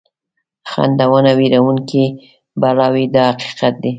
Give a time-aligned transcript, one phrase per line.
[0.71, 2.05] خنډونه وېروونکي
[2.61, 3.89] بلاوې دي دا حقیقت دی.